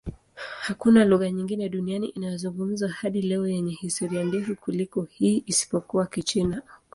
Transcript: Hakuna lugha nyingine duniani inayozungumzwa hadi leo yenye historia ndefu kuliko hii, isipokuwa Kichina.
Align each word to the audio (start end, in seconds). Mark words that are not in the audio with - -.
Hakuna 0.61 1.05
lugha 1.05 1.31
nyingine 1.31 1.69
duniani 1.69 2.07
inayozungumzwa 2.07 2.89
hadi 2.89 3.21
leo 3.21 3.47
yenye 3.47 3.73
historia 3.73 4.23
ndefu 4.23 4.55
kuliko 4.55 5.03
hii, 5.03 5.43
isipokuwa 5.47 6.07
Kichina. 6.07 6.61